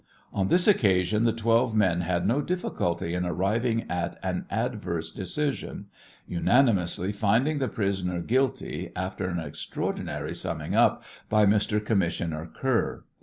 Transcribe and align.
On 0.33 0.47
this 0.47 0.67
occasion 0.67 1.25
the 1.25 1.31
twelve 1.31 1.75
men 1.75 2.01
had 2.01 2.25
no 2.25 2.41
difficulty 2.41 3.13
in 3.13 3.23
arriving 3.23 3.85
at 3.87 4.17
an 4.23 4.47
adverse 4.49 5.11
decision, 5.11 5.89
unanimously 6.25 7.11
finding 7.11 7.59
the 7.59 7.67
prisoner 7.67 8.19
guilty 8.21 8.91
after 8.95 9.27
an 9.29 9.37
extraordinary 9.39 10.33
summing 10.33 10.73
up 10.73 11.03
by 11.29 11.45
Mr. 11.45 11.79
Commissioner 11.85 12.49
Kerr. 12.51 13.03